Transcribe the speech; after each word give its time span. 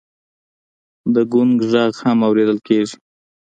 د 1.13 1.15
ګونګ 1.31 1.57
غږ 1.71 1.93
هم 2.05 2.17
اورېدل 2.27 2.59
کېږي. 2.67 2.95